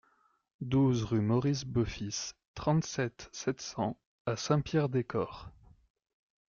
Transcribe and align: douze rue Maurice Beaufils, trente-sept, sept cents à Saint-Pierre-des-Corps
douze 0.61 1.03
rue 1.03 1.21
Maurice 1.21 1.63
Beaufils, 1.63 2.33
trente-sept, 2.55 3.29
sept 3.31 3.61
cents 3.61 3.99
à 4.25 4.35
Saint-Pierre-des-Corps 4.35 5.51